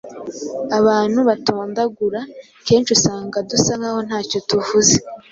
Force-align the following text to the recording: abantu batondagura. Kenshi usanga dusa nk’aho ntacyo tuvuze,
abantu 0.79 1.19
batondagura. 1.27 2.21
Kenshi 2.67 2.89
usanga 2.97 3.37
dusa 3.49 3.71
nk’aho 3.79 3.99
ntacyo 4.07 4.37
tuvuze, 4.49 4.95